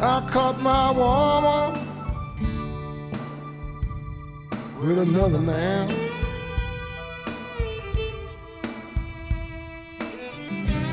[0.00, 1.74] I caught my woman
[4.80, 5.90] with another man.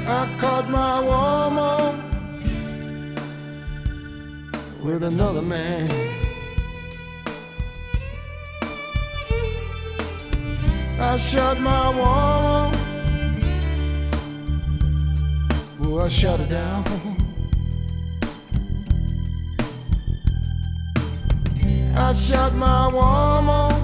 [0.08, 2.02] I caught my woman
[4.84, 5.88] with another man.
[11.00, 12.80] I shot my woman.
[15.84, 17.18] Oh, I shut it down.
[21.98, 23.75] I shut my woman.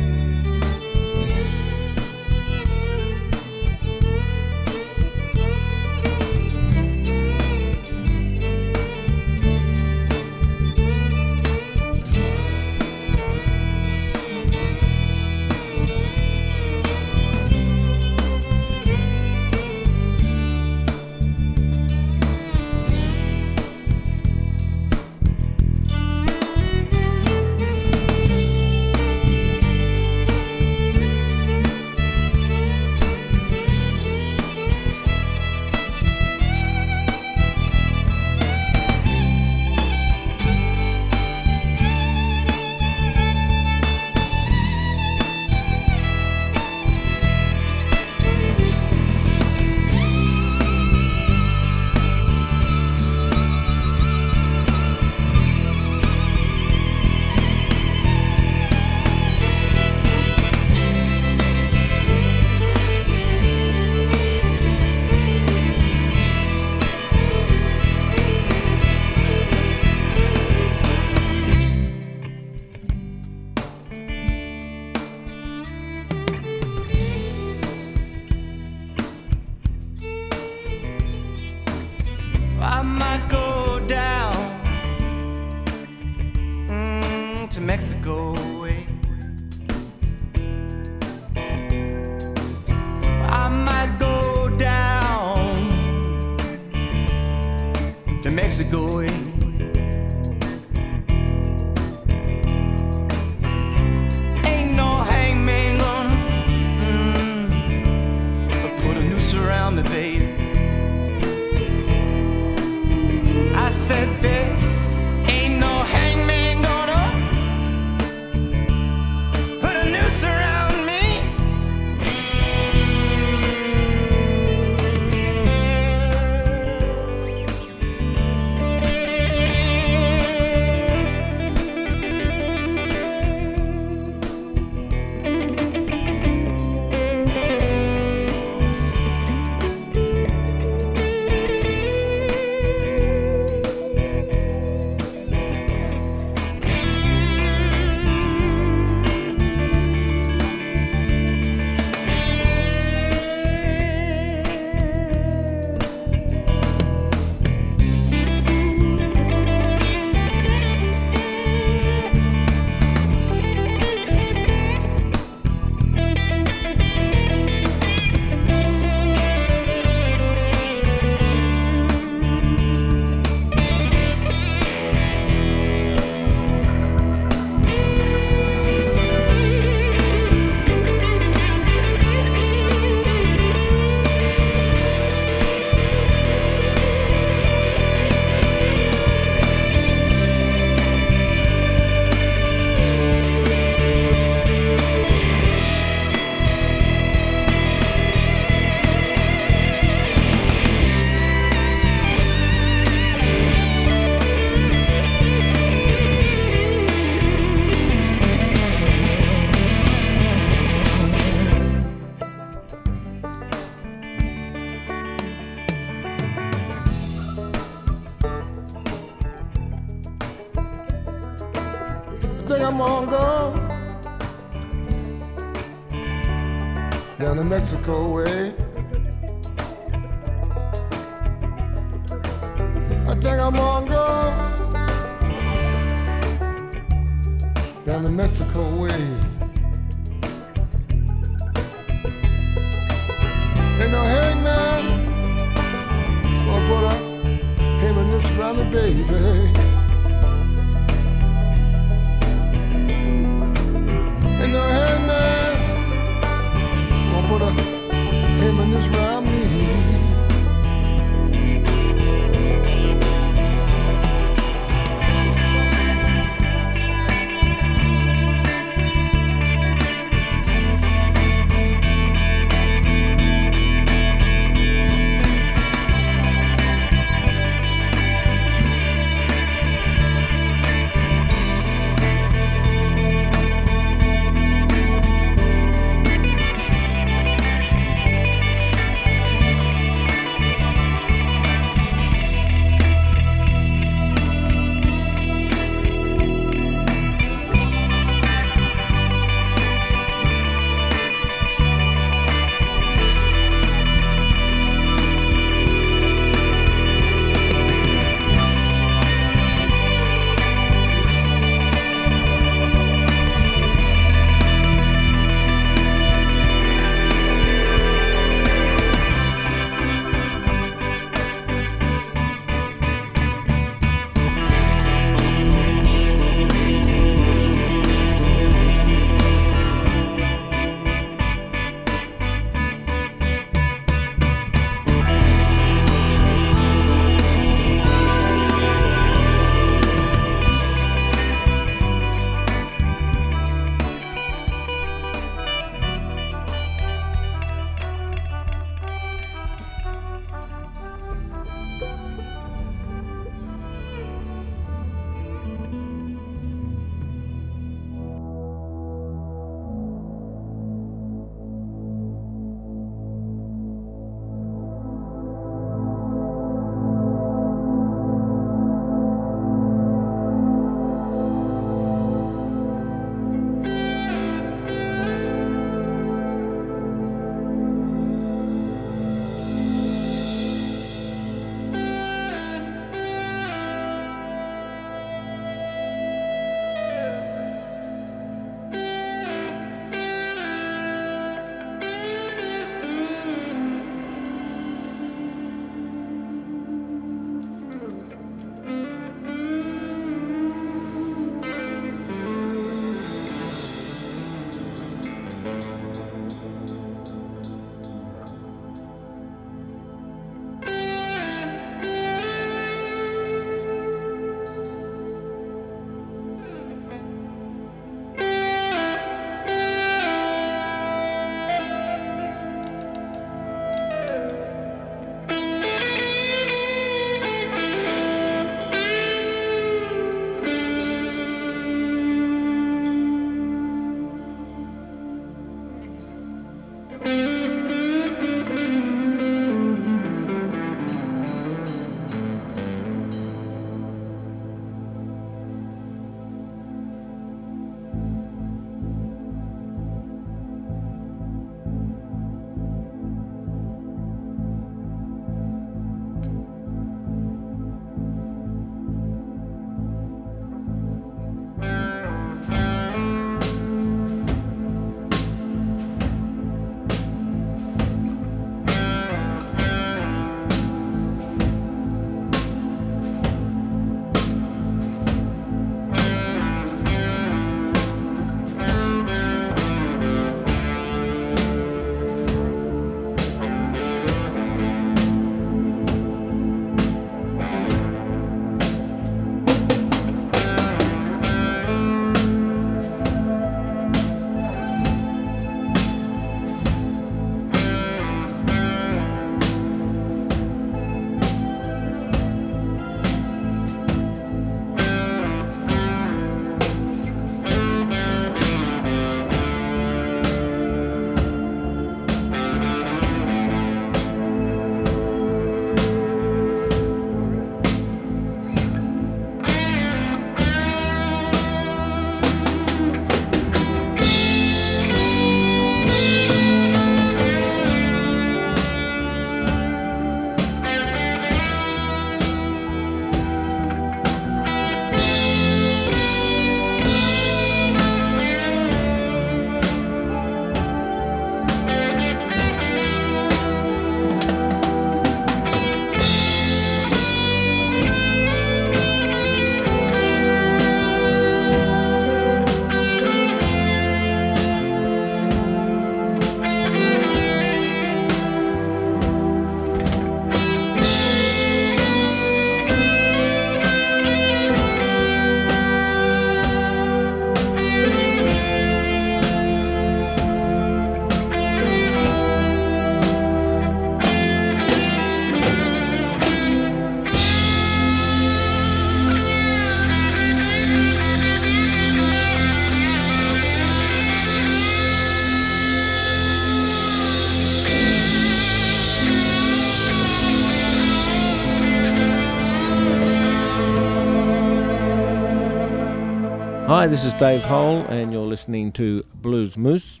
[596.82, 600.00] Hi, this is Dave Hole, and you're listening to Blues Moose.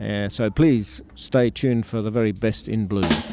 [0.00, 3.30] Uh, so please stay tuned for the very best in blues.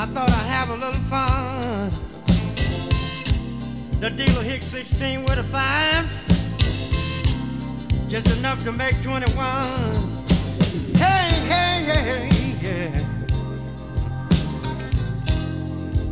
[0.00, 1.90] I thought I'd have a little fun.
[4.00, 6.08] The dealer hit 16 with a five,
[8.08, 9.36] just enough to make 21.
[10.96, 12.30] Hey, hey, hey,
[12.62, 13.04] yeah.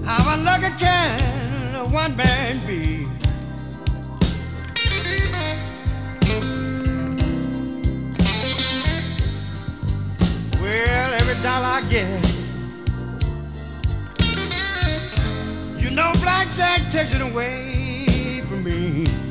[0.04, 3.06] How unlucky can a one man be?
[10.60, 12.27] Well, every dollar I get.
[15.98, 19.27] no blackjack takes it away from me.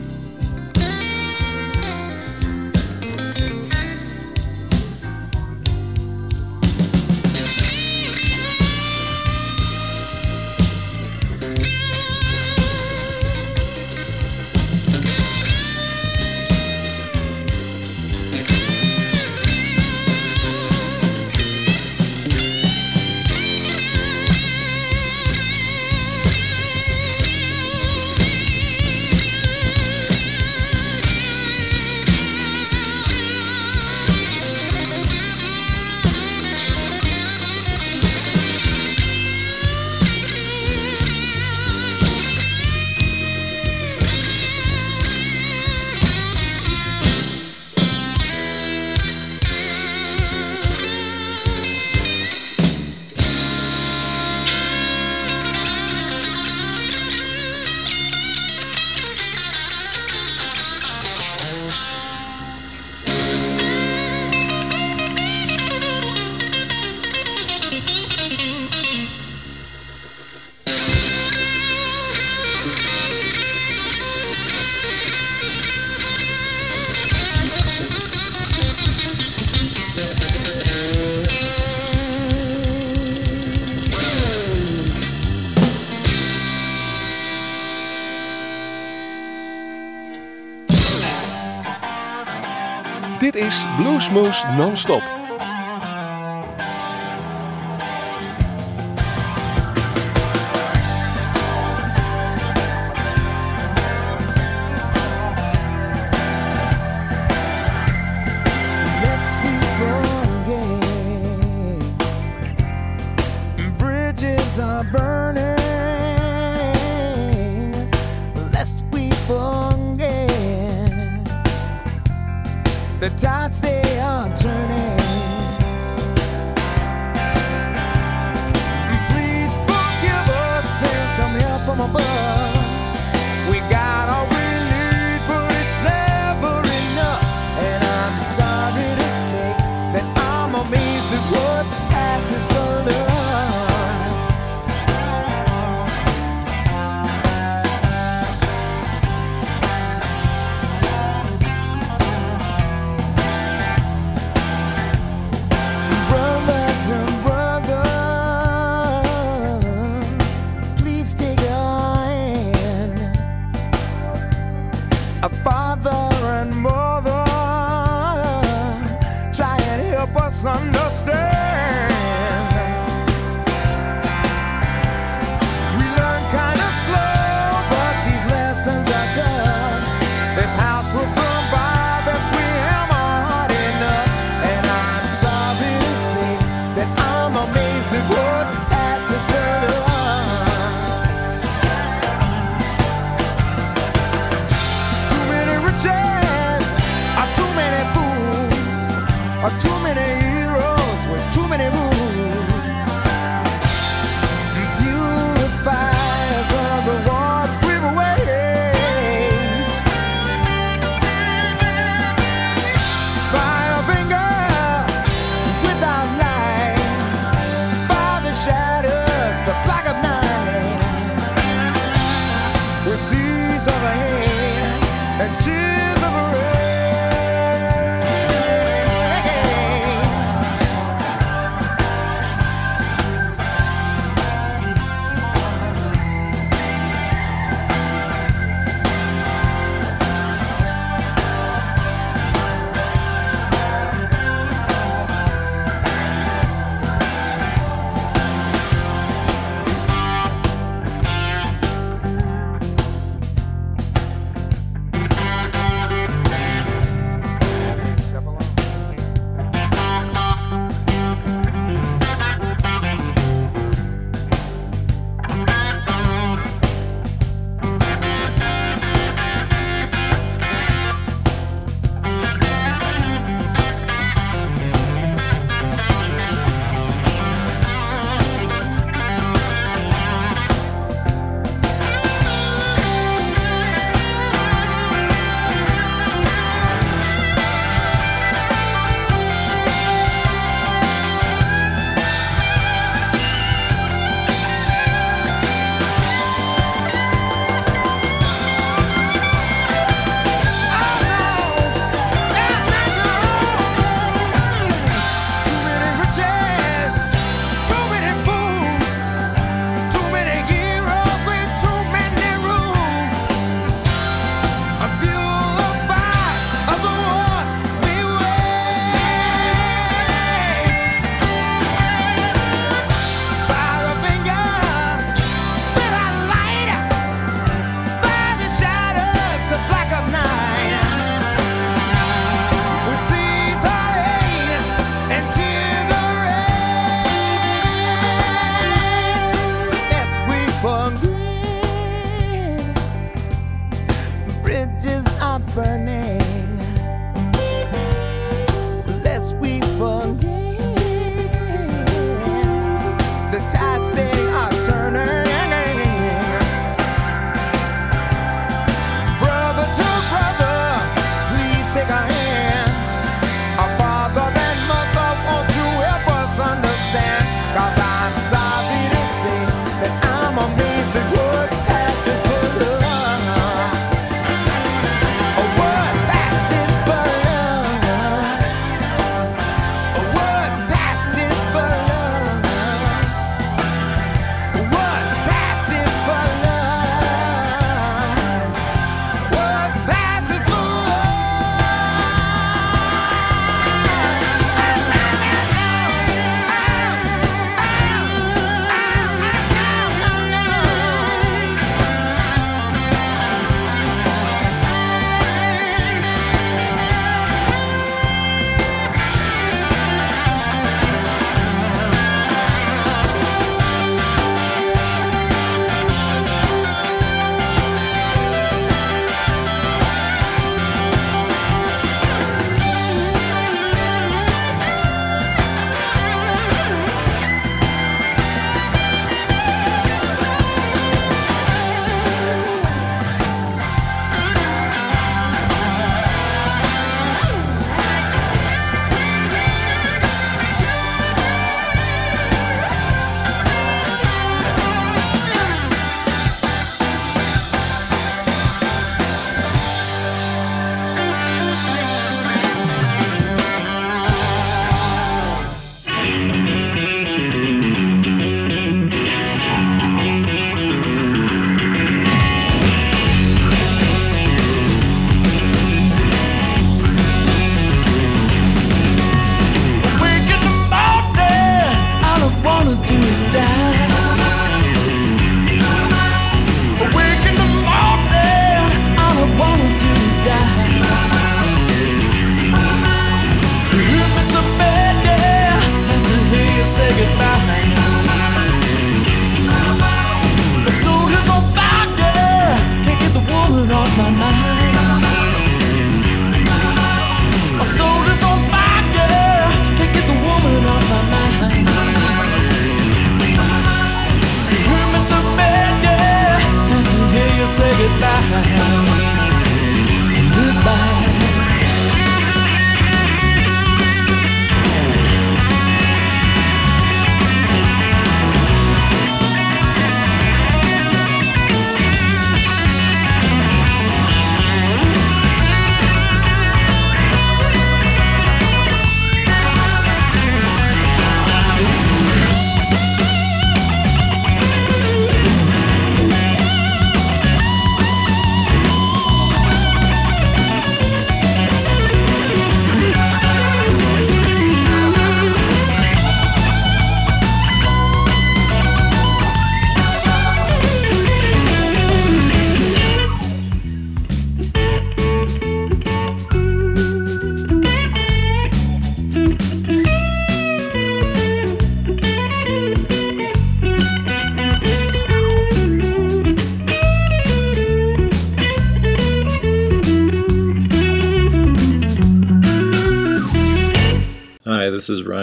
[93.37, 95.16] is Bluesmoose Non-Stop.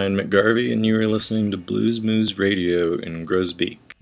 [0.05, 3.94] Ryan McGarvey, and you are listening to Blues Moose Radio in Groesbeek.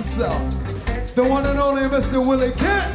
[0.00, 2.26] Himself, the one and only Mr.
[2.26, 2.90] Willie Kent.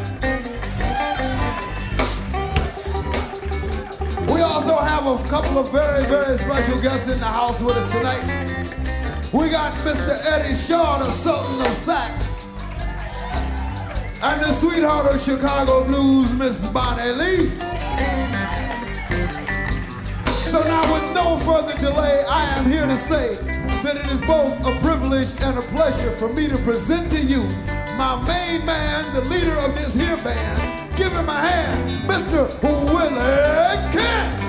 [4.27, 7.91] We also have a couple of very, very special guests in the house with us
[7.91, 8.25] tonight.
[9.31, 10.17] We got Mr.
[10.33, 12.49] Eddie Shaw, the Sultan of Sax,
[14.23, 17.49] and the sweetheart of Chicago blues, Miss Bonnie Lee.
[20.25, 23.54] So now, with no further delay, I am here to say
[23.85, 27.43] that it is both a privilege and a pleasure for me to present to you
[28.01, 30.97] my main man, the leader of this here band.
[30.97, 32.49] Give him a hand, Mr.
[32.63, 34.44] Willie Kent.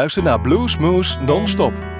[0.00, 1.99] Luister naar Blues Moose Non-Stop.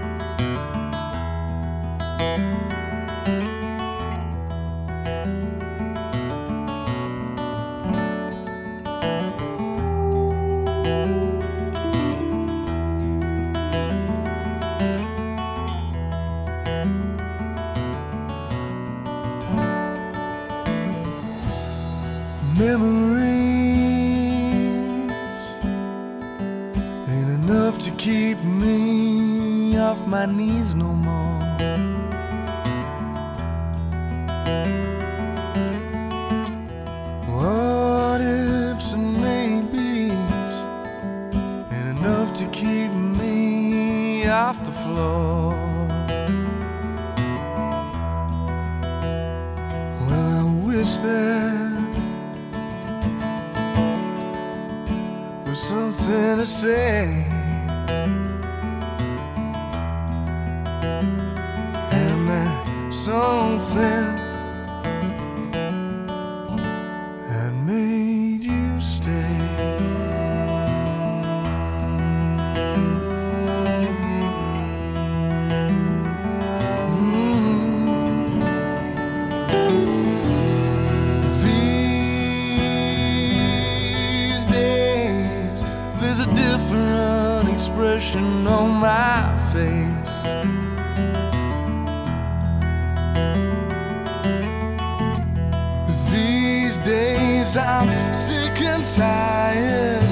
[96.85, 100.03] days I'm sick and tired,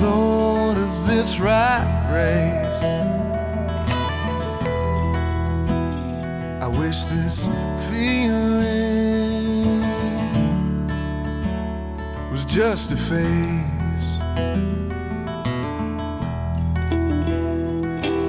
[0.00, 2.82] Lord of this rat race.
[6.62, 7.46] I wish this
[7.88, 9.80] feeling
[12.30, 14.20] was just a phase,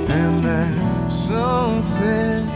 [0.10, 2.55] and that something.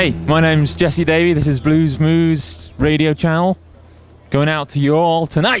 [0.00, 1.34] Hey, my name's Jesse Davey.
[1.34, 3.58] This is Blues Moose radio channel.
[4.30, 5.60] Going out to you all tonight.